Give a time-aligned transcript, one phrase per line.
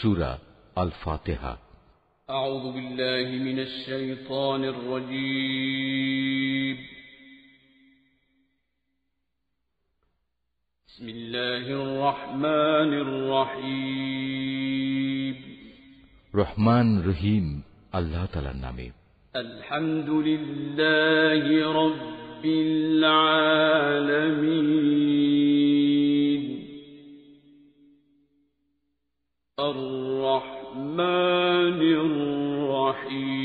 [0.00, 0.31] সুরা
[0.75, 1.53] আল ফাতেহা
[2.29, 6.77] أعوذ بالله من الشيطان الرجيم
[10.89, 14.55] بسم الله الرحمن الرحيم
[16.33, 17.45] রহমান রহিম
[17.99, 18.87] আল্লাহ তালার নামে
[19.35, 21.43] الحمد لله
[21.81, 23.79] رب العالمين
[29.61, 31.01] الرحمن
[31.81, 33.41] الرحيم.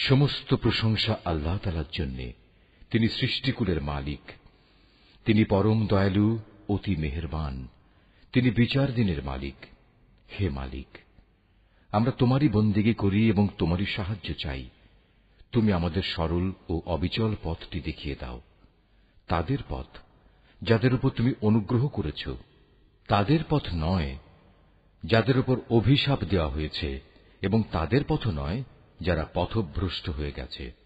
[0.00, 2.32] সমস্ত প্রশংসা আল্লাহ তালার জন্যে।
[2.90, 4.32] তিনি সৃষ্টিকুলের মালিক।
[5.24, 7.68] তিনি পরম দয়ালু, অতি মেহেরবান।
[8.32, 9.54] তিনি বিচার দিনের মালিক।
[10.40, 10.98] হে মালিক,
[11.92, 14.68] আমরা তোমারই বন্দিগি করি এবং তোমারই সাহায্য চাই।
[15.52, 18.40] তুমি আমাদের সরল ও অবিচল পথটি দেখিয়ে দাও।
[19.28, 19.86] তাদের পথ,
[20.62, 22.28] যাদের উপর তুমি অনুগ্রহ করেছ,
[23.08, 24.16] তাদের পথ নয়,
[25.04, 27.00] যাদের উপর অভিশাপ দেওয়া হয়েছে
[27.42, 28.62] এবং তাদের পথ নয়
[29.00, 30.78] যারা পথভ্রষ্ট হয়ে গেছে।